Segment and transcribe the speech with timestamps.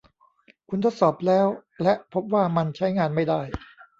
[0.69, 1.47] คุณทดสอบแล้ว
[1.83, 3.41] และพบว่ามันใช้งานไม่ได้?